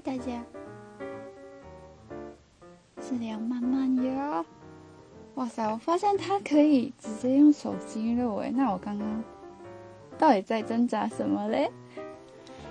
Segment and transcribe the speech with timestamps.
[0.00, 0.44] 大家，
[3.00, 4.44] 治疗慢慢哟。
[5.36, 8.50] 哇塞，我发现它可以直接用手机录诶。
[8.54, 9.24] 那我刚刚
[10.18, 11.70] 到底在挣扎什么嘞？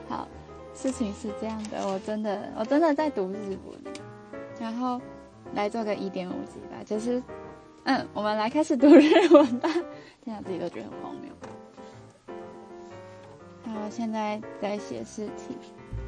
[0.08, 0.28] 好，
[0.74, 3.94] 事情是这样的，我真的我真的在读日文，
[4.60, 5.02] 然后
[5.56, 6.76] 来做个一点五级吧。
[6.86, 7.22] 就是，
[7.86, 9.70] 嗯，我们来开始读日文吧。
[10.24, 11.32] 现在自己都觉得很荒谬。
[13.74, 15.58] 好，现在在写试题。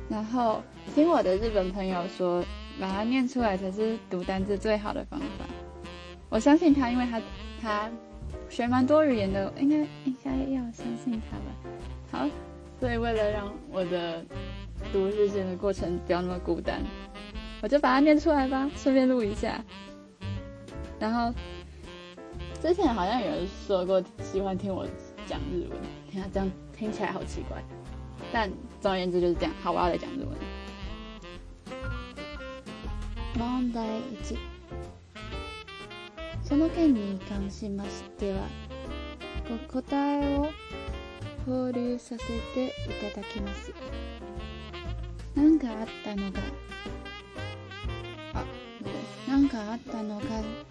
[0.09, 0.61] 然后
[0.95, 2.43] 听我的日本朋友说，
[2.79, 5.45] 把它念出来才是读单字最好的方法。
[6.29, 7.21] 我相信他，因为他
[7.61, 7.89] 他
[8.49, 9.75] 学蛮多语言的，应该
[10.05, 11.73] 应该要相信他吧。
[12.12, 12.29] 好，
[12.79, 14.23] 所以为了让我的
[14.93, 16.81] 读日文的过程不要那么孤单，
[17.62, 19.62] 我就把它念出来吧，顺便录一下。
[20.99, 21.34] 然后
[22.62, 24.87] 之前好像有人说过喜欢听我
[25.26, 25.77] 讲日文，
[26.09, 27.62] 听啊，这样听起来好奇怪。
[28.31, 28.49] 但
[28.81, 29.52] 总而言之就是这样。
[29.62, 30.38] 好，我要来讲日文。
[33.40, 33.77] 問題
[34.23, 34.35] 1
[36.43, 38.40] その件に関しましては
[39.51, 40.49] お答えを
[41.45, 43.71] 交流させていただきます
[45.35, 46.40] 何かあったのか
[48.34, 48.43] あ
[49.27, 50.26] 何かあったのか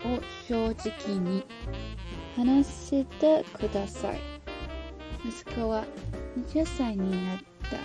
[0.09, 1.45] を正直に
[2.35, 4.19] 話してください
[5.25, 5.85] 息子は
[6.37, 7.39] 20歳になっ
[7.71, 7.77] た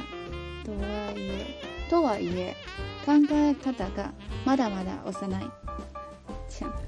[0.70, 1.46] とはいえ
[1.90, 2.56] とはいえ
[3.06, 4.12] 考え方が
[4.46, 5.44] まだまだ幼い
[6.50, 6.80] ちゃん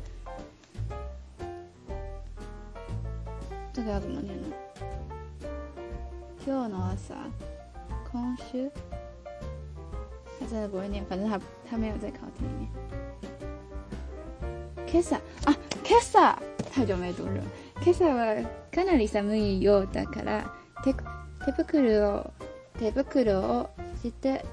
[6.46, 7.16] 今日の朝
[8.12, 8.70] 今週
[10.40, 11.40] 他真的不会念，反正他
[11.72, 12.70] 他没有在考题里面。
[14.92, 16.36] 今朝あ今朝
[16.72, 17.42] 太久没读了。
[17.82, 18.36] 今朝は
[18.72, 20.54] かなり寒いようだから
[20.84, 20.94] テ
[21.44, 22.32] 手袋を
[22.80, 23.70] 手袋を
[24.02, 24.46] して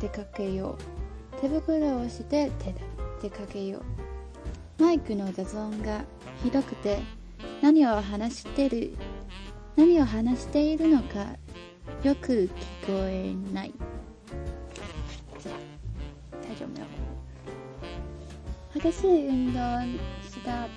[0.00, 0.78] 出かけよ
[1.36, 2.50] う手袋をして
[3.22, 3.80] 出かけよ
[4.80, 6.02] うマイクの雑音が
[6.42, 7.00] ひどくて
[7.60, 8.92] 何を話してる
[9.76, 11.26] 何を話しているのか
[12.02, 12.50] よく聞こ
[12.92, 13.74] えない
[15.36, 16.86] 大丈夫よ
[18.90, 19.58] 激しい運動
[20.22, 20.70] した後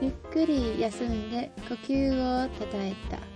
[0.00, 3.35] ゆっくり休んで呼吸をたたえた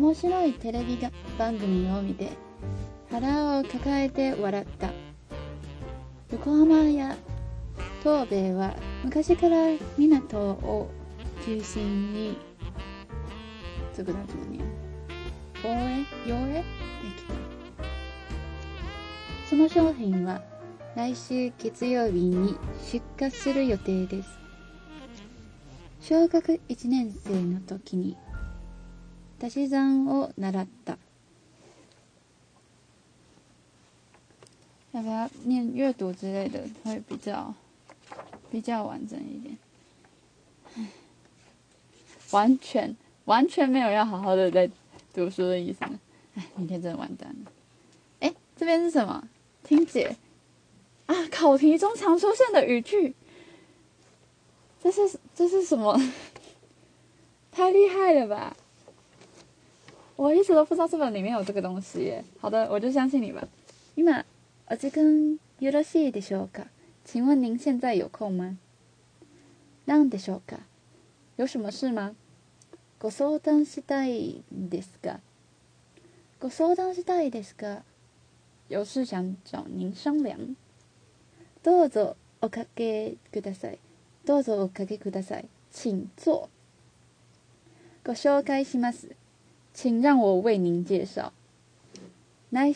[0.00, 0.98] 面白いテレビ
[1.38, 2.30] 番組を見て
[3.10, 4.88] 腹を抱えて笑った
[6.32, 7.14] 横浜や
[8.02, 8.74] 東米は
[9.04, 9.58] 昔から
[9.98, 10.88] 港を
[11.44, 12.34] 中心ににで
[13.94, 14.04] き
[15.64, 17.34] た
[19.50, 20.42] その商品は
[20.96, 22.56] 来週月曜日に
[22.90, 24.28] 出荷する予定です
[26.00, 28.16] 小学1年生の時に
[29.40, 30.98] 大西战哦，那拉达，
[34.92, 36.68] 要不要念阅读之类的？
[36.84, 37.54] 会比较
[38.50, 39.56] 比较完整一点。
[42.32, 44.70] 完全完全没有要好好的在
[45.14, 45.86] 读书的意思。
[46.34, 47.52] 哎，明天真的完蛋了。
[48.20, 49.26] 哎，这边是什么？
[49.62, 50.14] 听解
[51.06, 51.14] 啊！
[51.28, 53.14] 考题中常出现的语句，
[54.82, 55.98] 这是这是什么？
[57.50, 58.54] 太厉害了吧！
[60.20, 62.22] 我一直都不知道这本里面有这个东西耶。
[62.40, 63.48] 好的，我就相信你吧。
[63.96, 64.22] 今아
[64.76, 66.66] 직은유러시디쇼 카，
[67.06, 68.58] 请问您现在有空吗？
[69.86, 70.58] なんでしょうか？
[71.36, 72.14] 有什么事吗？
[73.00, 75.20] ご相談したいですか？
[76.38, 77.78] ご相談したいですか？
[78.68, 80.36] 有事想找您商量。
[81.62, 83.78] どうぞおかけください。
[84.26, 85.46] どうぞおかけください。
[85.72, 86.50] 请坐。
[88.04, 89.18] ご紹介します。
[89.72, 91.32] 请让我为您介绍。
[92.52, 92.74] に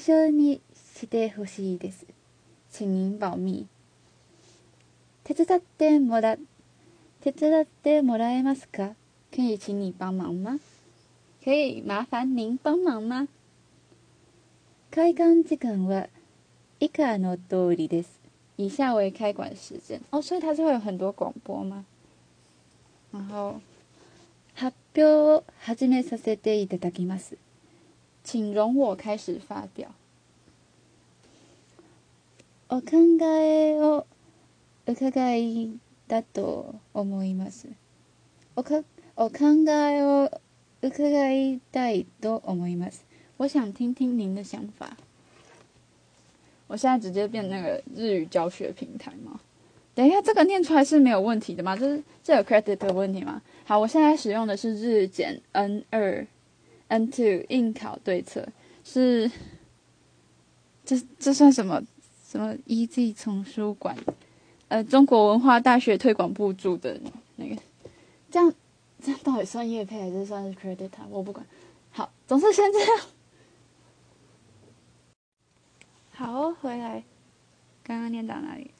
[1.06, 2.06] しほしいです，
[2.70, 3.66] 请您保密。
[5.24, 6.36] 手伝ってもら、
[7.20, 8.94] 手伝ってもらえますか？
[9.34, 10.60] 可以请你帮忙吗？
[11.42, 13.28] 可以麻烦您帮忙吗？
[14.92, 16.08] 開館時間は
[16.78, 18.10] 以下の通りです。
[18.56, 20.00] 以下为开馆时间。
[20.10, 21.84] 哦，所以它就会有很多广播吗？
[23.12, 23.60] 然后。
[24.56, 27.36] 発表を始めさせていただきます。
[28.22, 29.88] 请容我开始发表。
[32.68, 34.06] お考えを
[34.86, 35.70] 伺い
[36.08, 37.66] だと思います。
[38.54, 38.82] おか
[39.16, 40.30] お考えを
[40.82, 43.04] 伺いたいと思います。
[43.38, 44.96] 我想听听您的想法。
[46.68, 49.40] 我现在直接变那个日语教学平台吗？
[49.94, 51.76] 等一下，这个念出来是没有问题的吗？
[51.76, 53.40] 这是这有 credit 的问题吗？
[53.64, 56.26] 好，我现在使用的是日减 n 二
[56.88, 58.46] ，n two 应考对策
[58.82, 59.30] 是
[60.84, 61.80] 这这算什么
[62.26, 63.96] 什么？eg 丛书馆，
[64.66, 66.98] 呃，中国文化大学推广部主的
[67.36, 67.54] 那个，
[68.32, 68.52] 这样
[69.00, 71.46] 这样到底算业配还是算是 credit 我不管，
[71.92, 72.88] 好，总是先这样。
[76.10, 77.04] 好，回来，
[77.84, 78.72] 刚刚念到哪里？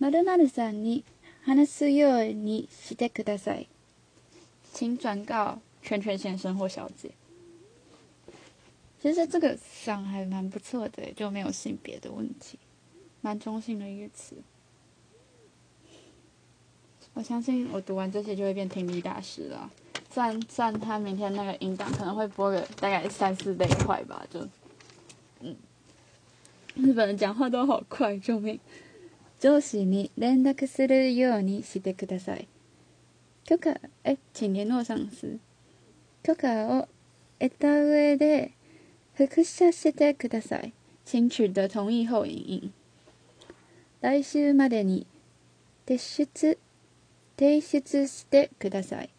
[0.00, 1.04] マルさんに
[1.44, 3.68] 話すようにしてください。
[4.72, 7.10] 请转告全权先生或小姐。
[9.02, 12.58] 其实这个上还蛮不错的，就没有性别的问题，
[13.22, 14.36] 蛮中性的一个词。
[17.14, 19.68] 我相信我读完这些就会变听力大师了。
[20.10, 24.46] 虽然虽然他明天那个音档可能会播个大概三四倍快吧，就
[25.40, 25.56] 嗯，
[26.76, 28.58] 日本人讲话都好快，救命！
[29.40, 32.48] 上司に連絡するようにしてください。
[33.44, 33.74] 許可、
[34.04, 35.38] え、请联络上司。
[36.24, 36.88] 許可を
[37.38, 38.52] 得た上で、
[39.14, 40.72] 復写してください。
[41.04, 42.72] 请取得同意後印。
[44.00, 45.06] 来週までに
[45.86, 46.58] 提出、
[47.38, 49.10] 提出してください。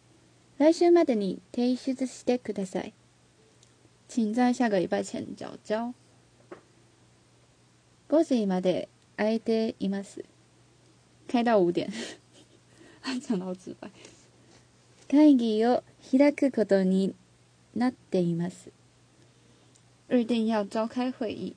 [0.58, 2.92] 来週までに提出してください。
[4.08, 5.94] 请在下个礼拜前交交。
[8.10, 8.88] 5時まで
[9.20, 10.24] 開いています。
[11.30, 11.90] 開到五点。
[13.04, 13.90] 點，講到直白。
[15.10, 17.14] 会議を開くことに
[17.74, 18.70] なっています。
[20.08, 21.54] 预定要召开会议。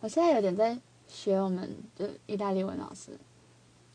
[0.00, 0.76] 我现在有点在
[1.08, 3.18] 学我们的意大利文老师，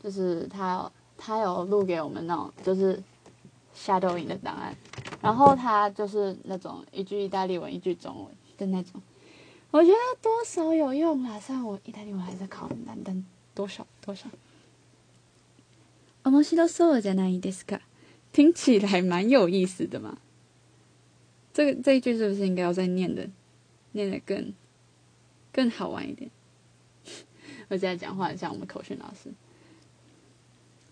[0.02, 3.00] 就是他，他有录给我们那种就是
[3.76, 4.76] shadowing 的档案，
[5.22, 9.00] 然后他就是那种一句意大利文一句中文的那种。
[9.72, 13.24] 我觉得多少有用啦，虽然我意大利语还在考难单
[13.54, 14.26] 多少多少。
[16.22, 17.80] 面白いそうじゃないですか？
[18.32, 20.18] 听起来蛮有意思的嘛。
[21.52, 23.28] 这个这一句是不是应该要再念的？
[23.92, 24.52] 念的更
[25.52, 26.30] 更好玩一点。
[27.68, 29.30] 我现在讲话像我们口训老师。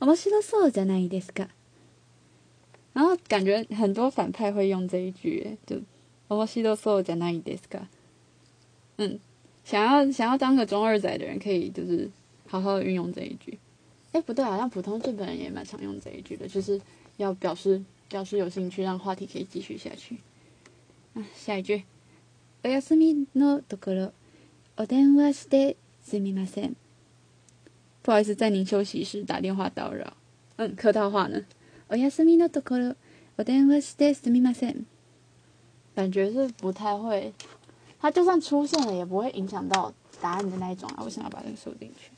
[0.00, 1.48] 面白いそうじゃないですか？
[2.92, 5.84] 然后感觉很多反派会用这一句，就面
[6.28, 7.88] 白いそうじゃないですか？
[8.98, 9.18] 嗯，
[9.64, 12.10] 想要想要当个中二仔的人，可以就是
[12.48, 13.56] 好好运用这一句。
[14.12, 16.80] 哎，不对，好像普通日本人也蛮常用这一句的，就是
[17.16, 20.16] 要表示表示有兴趣，让话题可以继续下去。
[21.14, 21.84] 啊，下一句。
[22.60, 22.80] 不好意
[28.24, 30.16] 思，在您休息时打电话叨扰。
[30.56, 31.42] 嗯，客套话呢。
[35.94, 37.32] 感觉是不太会。
[38.00, 41.02] 它就算出现了，也不会影响到答案的那一种啊！
[41.02, 42.10] 为什么要把个收进去？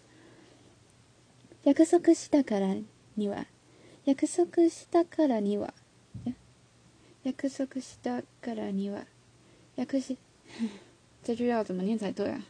[1.63, 2.77] 約束したから
[3.17, 3.47] には、
[4.05, 5.73] 約束したからには、
[7.25, 9.07] 約束したからには、
[9.77, 10.17] 約束。
[11.23, 12.41] 这句要怎么念才对啊？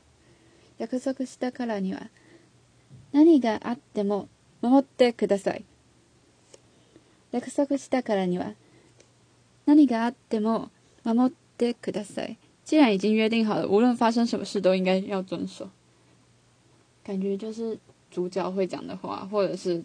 [0.78, 2.10] 約束したからには、
[3.12, 4.28] 何があっても
[4.60, 5.64] 守ってください。
[7.30, 8.54] 約束したからには、
[9.66, 10.70] 何があっても
[11.04, 12.36] 守ってください。
[12.64, 15.68] 既然已经约定好了，无论发生什么事都应该要遵守。
[17.02, 17.78] 感觉就是
[18.10, 19.82] 主角会讲的话，或者是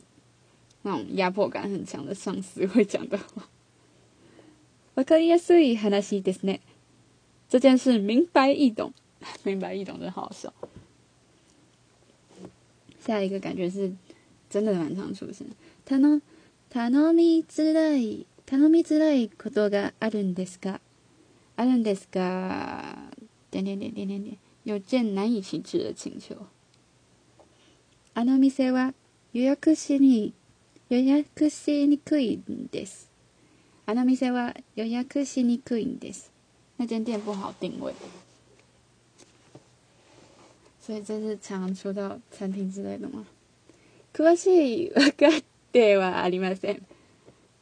[0.82, 3.48] 那种压迫感很强的上司会讲的话。
[4.96, 6.22] 我可以告诉你，很难写。
[7.48, 8.92] 这件事明白易懂，
[9.44, 10.54] 明白易懂真好笑。
[13.06, 13.94] 下一个感觉是
[14.50, 15.46] 真的蛮常出现。
[15.86, 16.22] 他呢？
[16.70, 20.80] 他づらい、他のづらいことがあるんですか？
[21.58, 22.96] あるんですが、
[23.50, 24.38] 点点点ね点ね。
[24.66, 26.36] 有件難以启齿的请求。
[28.14, 28.94] あの店は
[29.34, 30.34] 予約しに、
[30.90, 33.10] 予約しにくいんです。
[33.86, 36.32] あの店は予約しにくいんです。
[36.78, 37.94] 那间店不好定位。
[40.82, 43.26] 所以这是常常到餐厅之类的吗？
[44.14, 46.82] 詳しい分かってはありません。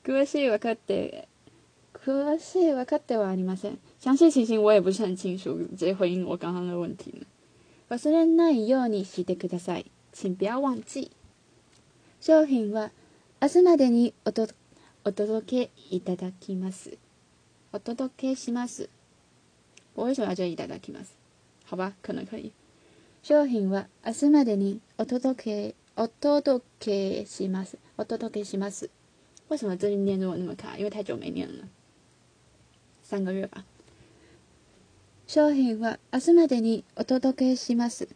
[0.04, 1.28] 詳しい分かって
[2.06, 3.80] 詳しい分かってはありません。
[4.02, 5.58] 詳细情形我也不是很清楚。
[5.98, 7.26] 回应我刚刚的问题呢。
[7.90, 9.86] 忘れないようにしてください。
[10.12, 11.10] 请不要忘记。
[12.20, 12.92] 商品は
[13.42, 14.50] 明日までにおと
[15.06, 16.98] お届けいただきます。
[17.72, 18.90] お届けします。
[19.96, 21.14] 我为什么要这いただきます？
[21.70, 22.52] 好吧，可能可以。
[23.24, 27.78] 商品は明日までにお届けお届けします。
[27.98, 28.90] お届けします。
[29.48, 30.78] 为什么最近念中文那么卡？
[30.78, 31.64] 因为太久没念了。
[33.14, 33.64] 三个月吧。
[35.28, 38.08] 商品は明日までにお届けします。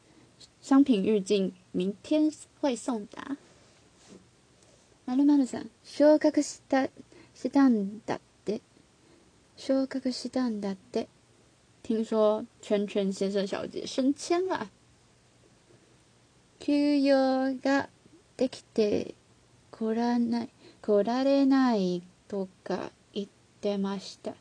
[0.60, 3.38] 商品预计明天会送达。
[5.06, 6.88] まるまるさん、昇格した
[7.36, 8.62] したんだって。
[9.56, 11.08] 昇格したんだって。
[11.84, 14.68] 听说圈圈先生小姐升迁了。
[16.60, 17.90] 休養が
[18.36, 19.14] できて
[19.70, 20.50] こらない、
[20.82, 23.28] 来られないとか言っ
[23.62, 24.34] てました。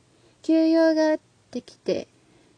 [0.46, 1.18] 休養が
[1.50, 2.06] できて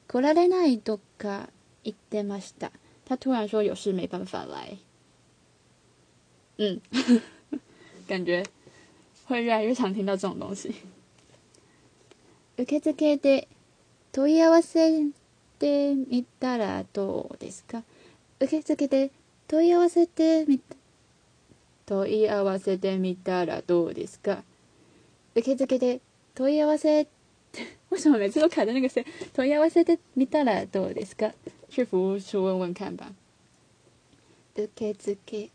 [0.08, 1.48] 来られないとか
[1.84, 2.70] 言ってました。
[3.08, 4.76] 他突然说有事没办法来。
[6.58, 6.82] 嗯，
[8.06, 8.44] 感觉
[9.26, 10.74] 会越来越常听到这种东西。
[12.58, 13.48] 受付で
[14.12, 14.86] 問い合わせ
[15.58, 17.82] てみたらどうですか
[18.40, 19.10] 受付で
[19.46, 20.60] 問い合わせてみ
[21.86, 24.44] 問い合わせてみたらどうですか
[25.34, 26.00] 受付で
[26.34, 27.06] 問い合わせ
[27.90, 29.04] 为什么每次都卡在那个問
[29.48, 31.32] い合わせてみたらどうですか？
[31.74, 33.12] 问问看吧。
[34.54, 35.50] 受付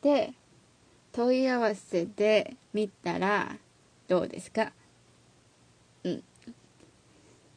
[0.00, 0.32] で
[1.12, 3.56] 問い合わせで見たら
[4.08, 4.72] どうですか？
[6.04, 6.22] うん。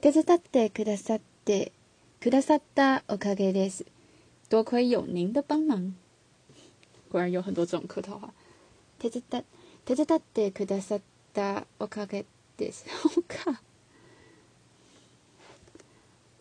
[0.01, 1.71] 手伝ってくださって
[2.19, 3.85] くださったおかげです。
[4.49, 5.93] 多亏有您的帮忙。
[7.09, 8.31] 果然有很多这种客套话。
[9.01, 9.45] 手伝
[9.87, 11.01] 手伝ってくださっ
[11.33, 12.25] たおかげ
[12.57, 12.83] です。
[13.17, 13.61] おか。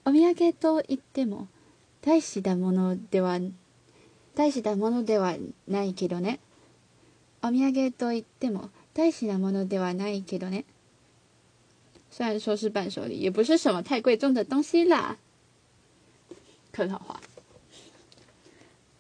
[0.09, 1.49] お土産といっても
[2.01, 3.39] 大したものでは
[4.35, 5.35] 大したものでは
[5.69, 6.41] ないけどね
[7.43, 10.65] お土産といっても大したものではないけどね
[12.11, 15.15] 虽然说是伴手礼，也不是什么太贵重的东西啦。
[16.73, 17.21] 客套话。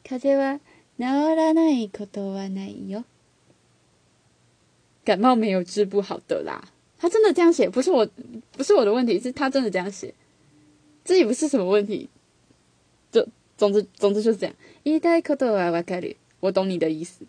[0.04, 0.58] 風邪は
[0.98, 3.06] 治らないことはないよ。
[5.06, 6.62] 感冒没有治不好的啦。
[6.98, 8.06] 他真的这样写，不是我，
[8.52, 10.12] 不是我的问题，是他真的这样写。
[11.08, 12.10] 这也不是什么问题，
[13.10, 14.54] 就总之，总之就这样。
[16.40, 17.24] 我懂你的意思。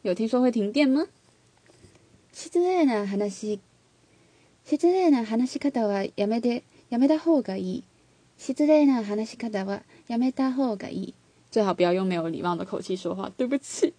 [0.00, 1.06] 有听说会停电吗？
[11.52, 13.30] 最好不要用没有礼貌的口气说话。
[13.36, 13.92] 对不起，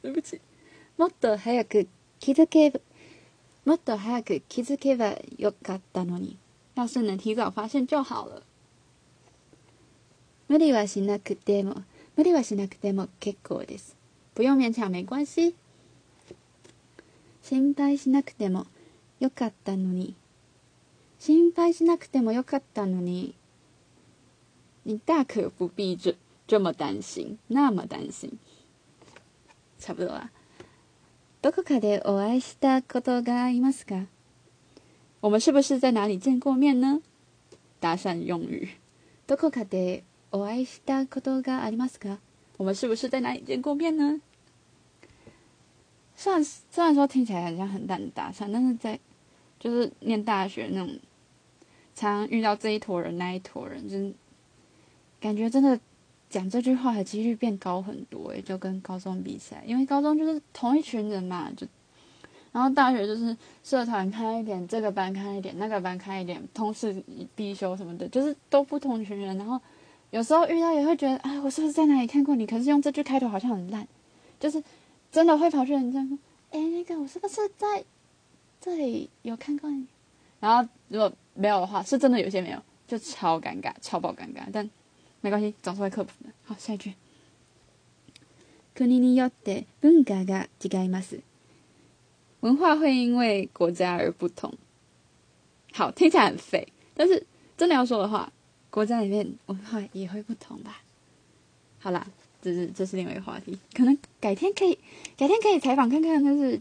[0.00, 0.40] 对不起。
[2.22, 2.70] 気づけ、
[3.64, 6.38] もっと早く気づけばよかったのに。
[6.76, 8.44] 要是能提早发现就好了。
[10.48, 11.82] 無理はしなくても、
[12.16, 13.96] 無理はしなくても結構です。
[14.36, 15.52] 不用勉強没关系。
[17.42, 18.66] 心配しなくても
[19.18, 20.14] よかったのに。
[21.18, 23.34] 心配しなくてもよかったのに。
[24.84, 26.14] 你大可不必这
[26.46, 28.38] 这么担心，那么担心。
[29.80, 30.30] 差不多啦。
[31.42, 33.96] どこかでお会いしたことがありますか？
[35.20, 37.00] 我们是不是在哪里见过面呢？
[37.80, 38.68] 搭讪用语。
[39.26, 42.18] どこかでお会いしたことがありますか？
[42.58, 44.20] 我们是不是在哪里见过面呢？
[46.14, 49.00] 虽然虽然说听起来很像很淡的搭讪，但是在
[49.58, 50.96] 就是念大学那种，
[51.92, 54.14] 常遇到这一坨人那一坨人，就是
[55.18, 55.80] 感觉真的。
[56.32, 61.66] 讲这句话的几率变高很多，也就跟高中比起来，因为高中就是同一群人嘛，就，
[62.52, 67.04] 然后大学就是社团开一点，这个班开一点，那个班开一点，通识
[67.36, 69.36] 必修什么的，就是都不同群人。
[69.36, 69.60] 然后
[70.08, 72.46] 有时候遇到也会觉得，哎，我是不是在哪里看过你？
[72.46, 73.86] 可是用这句开头好像很烂，
[74.40, 74.62] 就是
[75.12, 76.16] 真的会跑去人家说，
[76.52, 77.84] 哎，那个我是不是在
[78.58, 79.84] 这里有看过你？
[80.40, 82.58] 然后如果没有的话，是真的有些没有，
[82.88, 84.66] 就超尴尬，超爆尴尬，但。
[85.24, 86.30] 没关系，总是会克服的。
[86.44, 86.92] 好，下一句。
[92.40, 94.52] 文化会因为国家而不同。
[95.72, 97.24] 好，听起来很废，但是
[97.56, 98.32] 真的要说的话，
[98.70, 100.82] 国家里面文化也会不同吧。
[101.78, 102.04] 好啦，
[102.40, 104.74] 这是这是另外一个话题，可能改天可以
[105.16, 106.60] 改天可以采访看看，但是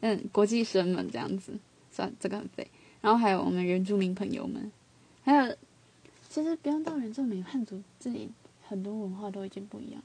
[0.00, 1.54] 嗯，国际生们这样子，
[1.90, 2.68] 算这个很废。
[3.00, 4.70] 然后还有我们原住民朋友们，
[5.22, 5.56] 还有。
[6.34, 8.30] 其实，不用到人就每个汉族这里
[8.66, 10.02] 很多文化都已经不一样。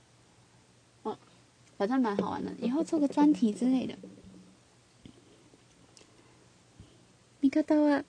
[1.05, 1.17] 嗯，
[1.77, 3.97] 反正蛮好玩的，以后做个专题之类的。
[7.39, 8.03] 味方は、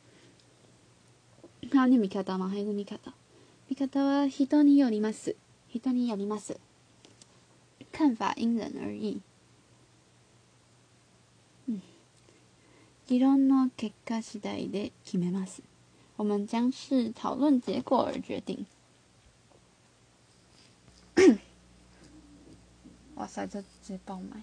[1.70, 2.98] あ味方、マハイ味方、
[3.68, 5.36] 味方は人によります、
[5.68, 6.58] 人によります。
[7.92, 9.20] 看法因人而异。
[11.66, 11.80] 嗯，
[13.06, 15.62] 議論の結果次第で決めます。
[16.18, 18.66] 我们将视讨论结果而决定。
[23.14, 24.42] 哇塞，这直接爆麦！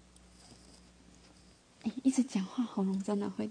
[1.84, 3.50] 哎，一直讲话喉咙真的会。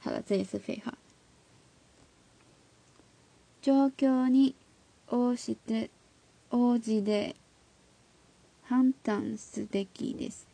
[0.00, 0.96] 好了，这也是废话。
[3.60, 4.54] 状況に
[5.08, 5.88] 応じて、
[6.50, 7.36] 応じて
[8.62, 10.46] 判断すべきです。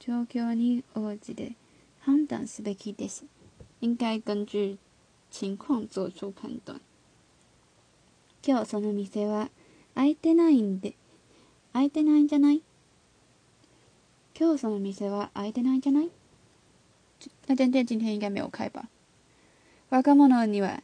[0.00, 1.54] 状況に応じて。
[2.08, 3.26] 判断すべきです。
[3.82, 4.78] 应该根据
[5.30, 6.80] 情況做出判断。
[8.42, 9.50] 今日その店は
[9.94, 10.94] 開いてないんで、
[11.74, 12.62] 開いてないんじゃない
[14.40, 16.10] 今日その店は開いてないんじゃない
[17.46, 18.88] 那渐渐今天应该没有开吧。
[19.90, 20.82] 若者には、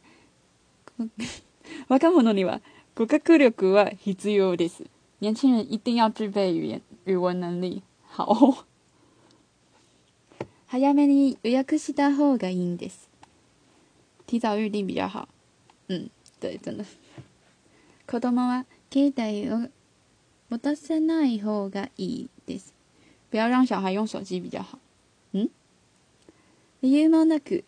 [1.87, 2.61] 若者には
[2.93, 4.83] 語学力は必要です。
[5.21, 7.81] 年轻人一定要具备语言、语文能力。
[8.09, 8.65] 好。
[10.75, 13.09] 早めに予約した方がいいんです。
[14.27, 15.25] 提早预定比较好。
[15.87, 16.83] うん、对、真的。
[18.05, 19.69] 子供は携帯を
[20.49, 22.73] 持たせない方がいいです。
[23.31, 24.77] 不要让小孩用手机比较好。
[25.33, 25.49] ん
[26.81, 27.63] 理由もなく、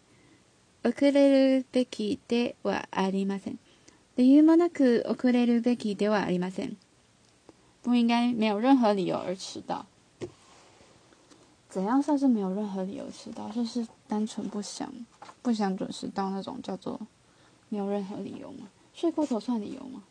[0.84, 3.58] 遅れるべきではありません。
[4.18, 6.76] 理由もなく遅れるべきではありません。
[7.86, 9.86] 不应该没有任何理由而迟到。
[11.78, 13.48] 怎样算是没有任何理由迟到？
[13.50, 14.92] 就是单纯不想、
[15.44, 17.00] 不想准时到那种，叫做
[17.70, 18.68] 没有任何理由吗？
[18.96, 20.04] 睡过头算理由吗？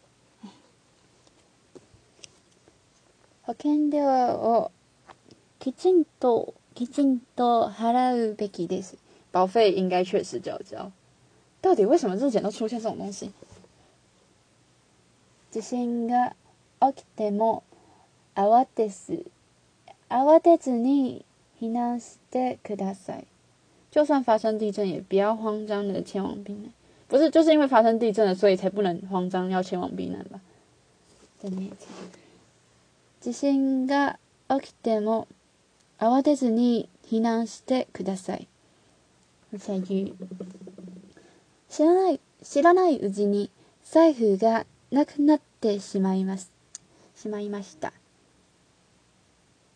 [3.45, 4.71] ハッキント、
[5.09, 8.95] ハッキント、ハラウベキです。
[9.33, 10.93] 保费应该确实交交。
[11.61, 13.33] 到底为什么日么都出现这种东西？
[15.51, 16.33] 地震が
[16.81, 17.65] 起きても
[18.37, 19.27] 慌てず、
[20.09, 21.25] 慌てずに
[21.61, 23.27] 避難してください。
[23.91, 26.71] 就算发生地震，也不要慌张的前往避难。
[27.09, 30.41] 不是，就是因为发生地震了，所以才不能慌张要前往避吧？
[31.41, 34.17] 地震が
[34.51, 35.27] 起きても
[35.99, 38.47] 慌てずに避難してください。
[41.69, 43.51] 知らない、知らないうちに
[43.85, 46.51] 財布がなくなってしまいます。
[47.15, 47.95] しまいました。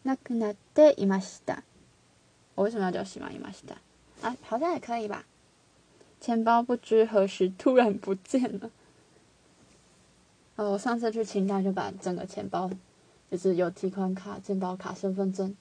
[0.04, 1.62] なくなっていました。
[2.60, 3.74] 我为什么要叫喜马伊马西达？
[4.20, 5.24] 啊，好像也可以吧。
[6.20, 8.70] 钱包不知何时突然不见了。
[10.56, 12.70] 哦，我上次去青岛就把整个钱包，
[13.30, 15.56] 就是有提款卡、健保卡、身份证、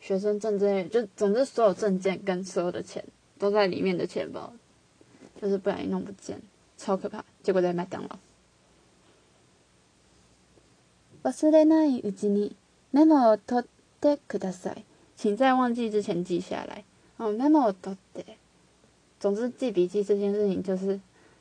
[0.00, 3.04] 学生证之类，就总之所有证件跟所有的钱
[3.38, 4.50] 都在里面的钱包，
[5.42, 6.40] 就是不小心弄不见，
[6.78, 7.22] 超可怕。
[7.42, 8.16] 结果在麦当劳。
[11.22, 12.56] 忘れないうちに
[12.92, 13.66] メモを取っ
[14.00, 14.84] てください。
[15.20, 16.82] 请在忘记之前记下来。
[17.18, 18.24] 哦，那么都的，
[19.18, 20.98] 总之记笔记这件事情，就是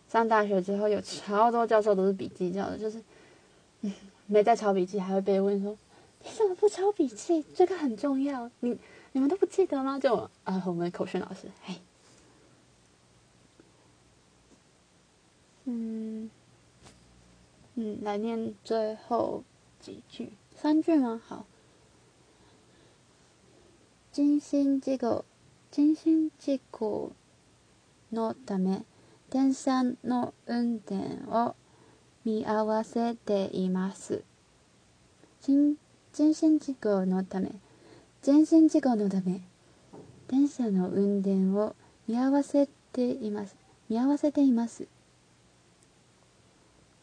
[0.09, 3.01] 上大学之后有超多教授都是笔记教的，就是，
[4.25, 5.77] 没在抄笔记还会被问说
[6.25, 7.41] ：“你怎么不抄笔记？
[7.55, 8.77] 这个很重要。”你
[9.13, 9.97] 你们都不记得吗？
[9.97, 10.13] 就
[10.43, 11.75] 啊，我们的口训老师，嘿，
[15.63, 16.29] 嗯
[17.75, 19.41] 嗯，来念最后
[19.79, 21.21] 几句，三句吗？
[21.25, 21.45] 好。
[24.21, 25.23] 人身事故
[25.73, 27.13] 人身事故
[28.11, 28.83] のため
[29.31, 31.55] 電車の運転を
[32.25, 34.21] 見合わせています
[35.41, 35.77] 人
[36.11, 37.49] 人身事故のため
[38.21, 39.39] 人身事故のため
[40.27, 41.73] 電車の運転を
[42.05, 43.55] 見合わせています
[43.87, 44.83] 見合わせています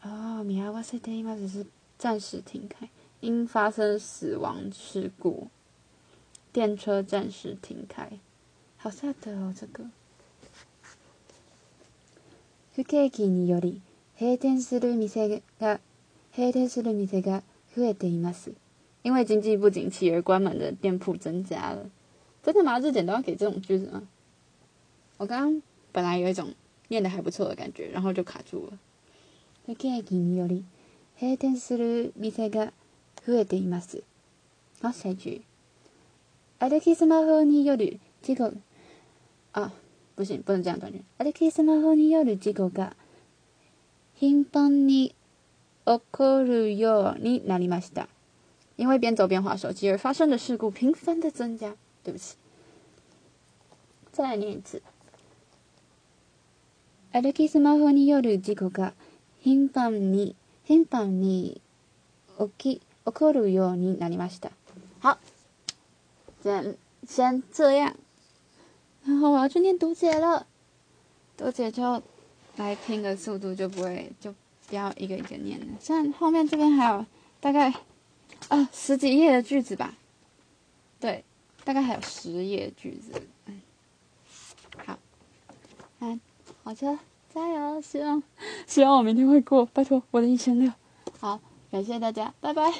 [0.03, 1.65] ああ見合わせています
[1.97, 2.91] 暫時停開
[3.23, 5.47] 因发生死亡事故
[6.57, 8.13] 电车暂时停开，
[8.77, 9.83] 好吓 a 哦，这个。
[12.73, 15.31] 因为经济不景气而关门的店铺增加了。
[15.51, 18.63] 真的，马这种句我本有一念不的感然就卡住了。
[18.63, 18.73] 因
[19.13, 21.91] 为经济不景气而关门的店铺增加了。
[22.41, 24.03] 真的，日都要给这种句子吗？
[25.17, 26.53] 我刚刚本来有一种
[26.87, 28.79] 念的还不错的感觉，然后就卡住了。
[29.67, 30.49] 不景店
[35.17, 35.43] 句
[36.59, 38.51] アルキスマホによる事故、
[39.53, 39.71] あ、
[40.15, 41.03] 不審不能这样断言。
[41.19, 42.95] 歩きスマホによる事故が
[44.15, 45.13] 頻繁に
[45.85, 48.07] 起こるようになりました。
[48.75, 51.75] 因为边走边划手机而发生的事故频繁的增加。
[52.03, 52.35] 对不起，
[54.13, 54.81] 再来念一次。
[57.13, 58.93] 歩きスマホによる事故が
[59.43, 61.61] 頻繁に頻繁に
[62.39, 62.47] 起
[62.79, 64.49] き起こるようになりました。
[65.03, 65.19] 好。
[66.41, 67.95] 先先这样，
[69.05, 70.45] 然后我要去念读解了。
[71.35, 72.01] 读解就
[72.55, 74.31] 来拼个速度，就不会就
[74.67, 75.77] 不要一个一个念了。
[75.79, 77.05] 像后面这边还有
[77.39, 77.73] 大概
[78.49, 79.93] 呃十几页的句子吧，
[80.99, 81.23] 对，
[81.63, 83.21] 大概还有十页句子。
[83.45, 83.61] 嗯，
[84.85, 84.97] 好，
[85.99, 86.19] 啊，
[86.63, 86.97] 好车，
[87.33, 88.23] 加油，希望
[88.65, 90.71] 希望我明天会过，拜托我的一千六。
[91.19, 91.39] 好，
[91.71, 92.73] 感谢大家，拜拜。